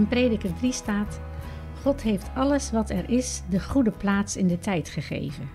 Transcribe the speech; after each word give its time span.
In 0.00 0.08
Prediker 0.08 0.54
3 0.54 0.72
staat: 0.72 1.20
God 1.82 2.02
heeft 2.02 2.30
alles 2.34 2.70
wat 2.70 2.90
er 2.90 3.10
is 3.10 3.42
de 3.50 3.60
goede 3.60 3.90
plaats 3.90 4.36
in 4.36 4.46
de 4.46 4.58
tijd 4.58 4.88
gegeven. 4.88 5.48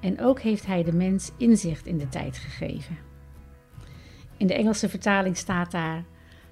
En 0.00 0.20
ook 0.20 0.40
heeft 0.40 0.66
Hij 0.66 0.82
de 0.82 0.92
mens 0.92 1.32
inzicht 1.36 1.86
in 1.86 1.98
de 1.98 2.08
tijd 2.08 2.36
gegeven. 2.36 2.98
In 4.36 4.46
de 4.46 4.54
Engelse 4.54 4.88
vertaling 4.88 5.36
staat 5.36 5.70
daar: 5.70 6.04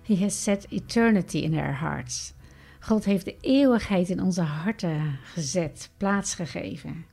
He 0.03 0.17
has 0.17 0.43
set 0.43 0.67
eternity 0.71 1.39
in 1.39 1.55
our 1.55 1.79
hearts. 1.79 2.35
God 2.81 3.05
heeft 3.05 3.25
de 3.25 3.37
eeuwigheid 3.41 4.09
in 4.09 4.23
onze 4.23 4.43
harten 4.43 5.19
gezet, 5.23 5.91
plaatsgegeven. 5.97 7.07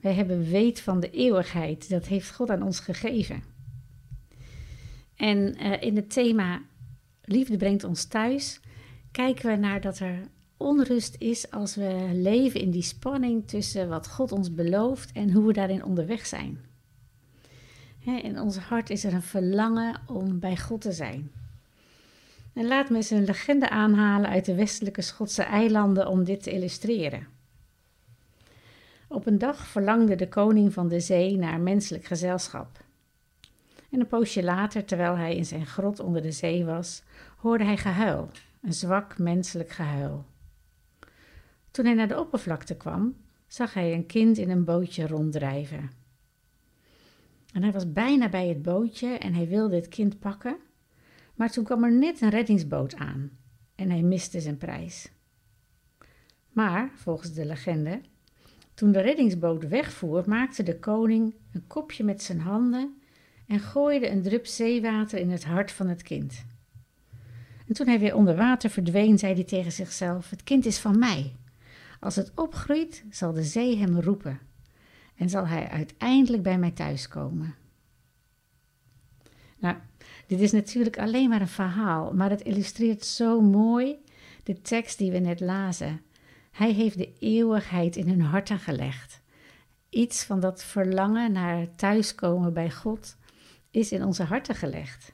Wij 0.00 0.14
hebben 0.14 0.50
weet 0.50 0.80
van 0.80 1.00
de 1.00 1.10
eeuwigheid, 1.10 1.88
dat 1.90 2.06
heeft 2.06 2.34
God 2.34 2.50
aan 2.50 2.62
ons 2.62 2.80
gegeven. 2.80 3.42
En 5.16 5.56
uh, 5.62 5.82
in 5.82 5.96
het 5.96 6.10
thema 6.10 6.62
Liefde 7.22 7.56
brengt 7.56 7.84
ons 7.84 8.04
thuis, 8.04 8.60
kijken 9.16 9.50
we 9.50 9.56
naar 9.56 9.80
dat 9.80 9.98
er 9.98 10.20
onrust 10.56 11.16
is 11.18 11.50
als 11.50 11.74
we 11.74 12.10
leven 12.12 12.60
in 12.60 12.70
die 12.70 12.82
spanning 12.82 13.48
tussen 13.48 13.88
wat 13.88 14.08
God 14.08 14.32
ons 14.32 14.54
belooft 14.54 15.12
en 15.12 15.32
hoe 15.32 15.46
we 15.46 15.52
daarin 15.52 15.84
onderweg 15.84 16.26
zijn. 16.26 16.64
in 18.04 18.40
ons 18.40 18.56
hart 18.56 18.90
is 18.90 19.04
er 19.04 19.12
een 19.12 19.22
verlangen 19.22 20.00
om 20.06 20.38
bij 20.38 20.56
God 20.56 20.80
te 20.80 20.92
zijn. 20.92 21.30
En 22.52 22.66
laat 22.66 22.90
me 22.90 22.96
eens 22.96 23.10
een 23.10 23.24
legende 23.24 23.68
aanhalen 23.68 24.30
uit 24.30 24.44
de 24.44 24.54
westelijke 24.54 25.02
Schotse 25.02 25.42
eilanden 25.42 26.08
om 26.08 26.24
dit 26.24 26.42
te 26.42 26.52
illustreren. 26.52 27.26
Op 29.08 29.26
een 29.26 29.38
dag 29.38 29.66
verlangde 29.66 30.14
de 30.14 30.28
koning 30.28 30.72
van 30.72 30.88
de 30.88 31.00
zee 31.00 31.36
naar 31.36 31.60
menselijk 31.60 32.04
gezelschap. 32.04 32.84
En 33.90 34.00
een 34.00 34.06
poosje 34.06 34.42
later, 34.42 34.84
terwijl 34.84 35.16
hij 35.16 35.36
in 35.36 35.46
zijn 35.46 35.66
grot 35.66 36.00
onder 36.00 36.22
de 36.22 36.32
zee 36.32 36.64
was, 36.64 37.02
hoorde 37.36 37.64
hij 37.64 37.76
gehuil, 37.76 38.30
een 38.66 38.74
zwak 38.74 39.18
menselijk 39.18 39.70
gehuil. 39.70 40.26
Toen 41.70 41.84
hij 41.84 41.94
naar 41.94 42.08
de 42.08 42.18
oppervlakte 42.18 42.76
kwam, 42.76 43.16
zag 43.46 43.74
hij 43.74 43.92
een 43.92 44.06
kind 44.06 44.38
in 44.38 44.50
een 44.50 44.64
bootje 44.64 45.06
ronddrijven. 45.06 45.90
En 47.52 47.62
hij 47.62 47.72
was 47.72 47.92
bijna 47.92 48.28
bij 48.28 48.48
het 48.48 48.62
bootje 48.62 49.08
en 49.08 49.34
hij 49.34 49.48
wilde 49.48 49.74
het 49.74 49.88
kind 49.88 50.18
pakken, 50.18 50.56
maar 51.34 51.50
toen 51.50 51.64
kwam 51.64 51.84
er 51.84 51.92
net 51.92 52.20
een 52.20 52.30
reddingsboot 52.30 52.96
aan 52.96 53.30
en 53.74 53.90
hij 53.90 54.02
miste 54.02 54.40
zijn 54.40 54.56
prijs. 54.56 55.10
Maar, 56.52 56.90
volgens 56.94 57.32
de 57.32 57.46
legende, 57.46 58.00
toen 58.74 58.92
de 58.92 59.00
reddingsboot 59.00 59.68
wegvoer, 59.68 60.22
maakte 60.26 60.62
de 60.62 60.78
koning 60.78 61.34
een 61.52 61.66
kopje 61.66 62.04
met 62.04 62.22
zijn 62.22 62.40
handen 62.40 63.00
en 63.46 63.60
gooide 63.60 64.10
een 64.10 64.22
drup 64.22 64.46
zeewater 64.46 65.18
in 65.18 65.30
het 65.30 65.44
hart 65.44 65.72
van 65.72 65.88
het 65.88 66.02
kind. 66.02 66.44
En 67.66 67.74
toen 67.74 67.86
hij 67.86 67.98
weer 67.98 68.14
onder 68.14 68.36
water 68.36 68.70
verdween, 68.70 69.18
zei 69.18 69.34
hij 69.34 69.44
tegen 69.44 69.72
zichzelf: 69.72 70.30
Het 70.30 70.42
kind 70.42 70.66
is 70.66 70.78
van 70.78 70.98
mij. 70.98 71.32
Als 72.00 72.16
het 72.16 72.32
opgroeit, 72.34 73.04
zal 73.10 73.32
de 73.32 73.44
zee 73.44 73.76
hem 73.76 74.00
roepen 74.00 74.40
en 75.16 75.28
zal 75.28 75.46
hij 75.46 75.68
uiteindelijk 75.68 76.42
bij 76.42 76.58
mij 76.58 76.70
thuiskomen. 76.70 77.54
Nou, 79.58 79.76
dit 80.26 80.40
is 80.40 80.52
natuurlijk 80.52 80.98
alleen 80.98 81.28
maar 81.28 81.40
een 81.40 81.48
verhaal, 81.48 82.12
maar 82.14 82.30
het 82.30 82.42
illustreert 82.42 83.04
zo 83.04 83.40
mooi 83.40 83.96
de 84.42 84.60
tekst 84.60 84.98
die 84.98 85.10
we 85.10 85.18
net 85.18 85.40
lazen. 85.40 86.00
Hij 86.50 86.72
heeft 86.72 86.98
de 86.98 87.12
eeuwigheid 87.18 87.96
in 87.96 88.08
hun 88.08 88.20
harten 88.20 88.58
gelegd. 88.58 89.20
Iets 89.90 90.24
van 90.24 90.40
dat 90.40 90.64
verlangen 90.64 91.32
naar 91.32 91.74
thuiskomen 91.76 92.52
bij 92.52 92.70
God 92.70 93.16
is 93.70 93.92
in 93.92 94.04
onze 94.04 94.22
harten 94.22 94.54
gelegd. 94.54 95.12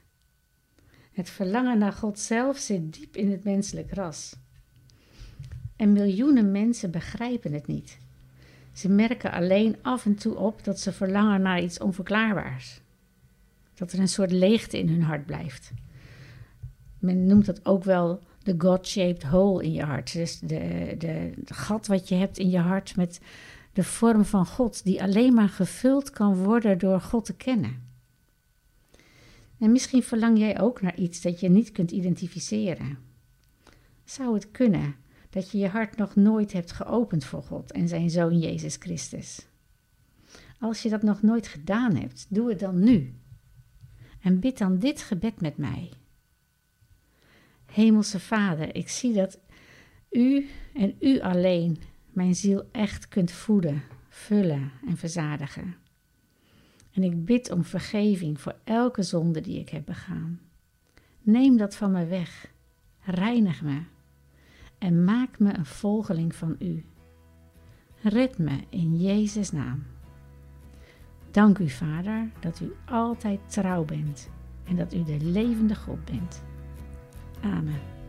Het 1.12 1.30
verlangen 1.30 1.78
naar 1.78 1.92
God 1.92 2.18
zelf 2.18 2.58
zit 2.58 2.94
diep 2.94 3.16
in 3.16 3.30
het 3.30 3.44
menselijk 3.44 3.92
ras. 3.92 4.36
En 5.76 5.92
miljoenen 5.92 6.50
mensen 6.50 6.90
begrijpen 6.90 7.52
het 7.52 7.66
niet. 7.66 7.98
Ze 8.72 8.88
merken 8.88 9.32
alleen 9.32 9.76
af 9.82 10.06
en 10.06 10.14
toe 10.14 10.36
op 10.36 10.64
dat 10.64 10.80
ze 10.80 10.92
verlangen 10.92 11.42
naar 11.42 11.62
iets 11.62 11.78
onverklaarbaars. 11.78 12.80
Dat 13.74 13.92
er 13.92 13.98
een 13.98 14.08
soort 14.08 14.32
leegte 14.32 14.78
in 14.78 14.88
hun 14.88 15.02
hart 15.02 15.26
blijft. 15.26 15.72
Men 16.98 17.26
noemt 17.26 17.46
dat 17.46 17.66
ook 17.66 17.84
wel 17.84 18.20
de 18.42 18.54
God-shaped 18.58 19.22
hole 19.22 19.64
in 19.64 19.72
je 19.72 19.82
hart. 19.82 20.12
Dus 20.12 20.38
de, 20.38 20.94
de, 20.98 21.32
de 21.36 21.54
gat 21.54 21.86
wat 21.86 22.08
je 22.08 22.14
hebt 22.14 22.38
in 22.38 22.50
je 22.50 22.58
hart 22.58 22.96
met 22.96 23.20
de 23.72 23.84
vorm 23.84 24.24
van 24.24 24.46
God, 24.46 24.84
die 24.84 25.02
alleen 25.02 25.34
maar 25.34 25.48
gevuld 25.48 26.10
kan 26.10 26.34
worden 26.34 26.78
door 26.78 27.00
God 27.00 27.24
te 27.24 27.34
kennen. 27.34 27.91
En 29.62 29.72
misschien 29.72 30.02
verlang 30.02 30.38
jij 30.38 30.60
ook 30.60 30.80
naar 30.80 30.96
iets 30.96 31.20
dat 31.20 31.40
je 31.40 31.48
niet 31.48 31.72
kunt 31.72 31.90
identificeren. 31.90 32.98
Zou 34.04 34.34
het 34.34 34.50
kunnen 34.50 34.94
dat 35.30 35.50
je 35.50 35.58
je 35.58 35.68
hart 35.68 35.96
nog 35.96 36.14
nooit 36.16 36.52
hebt 36.52 36.72
geopend 36.72 37.24
voor 37.24 37.42
God 37.42 37.72
en 37.72 37.88
zijn 37.88 38.10
Zoon 38.10 38.38
Jezus 38.38 38.76
Christus? 38.76 39.46
Als 40.58 40.82
je 40.82 40.88
dat 40.88 41.02
nog 41.02 41.22
nooit 41.22 41.48
gedaan 41.48 41.96
hebt, 41.96 42.26
doe 42.28 42.48
het 42.48 42.58
dan 42.58 42.84
nu. 42.84 43.14
En 44.20 44.40
bid 44.40 44.58
dan 44.58 44.78
dit 44.78 45.02
gebed 45.02 45.40
met 45.40 45.56
mij. 45.56 45.90
Hemelse 47.66 48.20
Vader, 48.20 48.74
ik 48.74 48.88
zie 48.88 49.12
dat 49.12 49.40
U 50.10 50.48
en 50.74 50.94
U 51.00 51.20
alleen 51.20 51.78
mijn 52.10 52.34
ziel 52.34 52.68
echt 52.72 53.08
kunt 53.08 53.30
voeden, 53.30 53.82
vullen 54.08 54.72
en 54.86 54.96
verzadigen. 54.96 55.81
En 56.92 57.02
ik 57.02 57.24
bid 57.24 57.50
om 57.50 57.64
vergeving 57.64 58.40
voor 58.40 58.54
elke 58.64 59.02
zonde 59.02 59.40
die 59.40 59.58
ik 59.58 59.68
heb 59.68 59.86
begaan. 59.86 60.40
Neem 61.22 61.56
dat 61.56 61.76
van 61.76 61.90
me 61.90 62.06
weg, 62.06 62.52
reinig 63.00 63.62
me 63.62 63.82
en 64.78 65.04
maak 65.04 65.38
me 65.38 65.56
een 65.56 65.66
volgeling 65.66 66.34
van 66.34 66.56
U. 66.58 66.84
Red 68.02 68.38
me 68.38 68.60
in 68.68 68.96
Jezus' 68.96 69.52
naam. 69.52 69.82
Dank 71.30 71.58
u, 71.58 71.68
Vader, 71.68 72.30
dat 72.40 72.60
u 72.60 72.72
altijd 72.84 73.40
trouw 73.46 73.84
bent 73.84 74.30
en 74.64 74.76
dat 74.76 74.94
u 74.94 75.04
de 75.04 75.16
levende 75.20 75.74
God 75.74 76.04
bent. 76.04 76.42
Amen. 77.40 78.01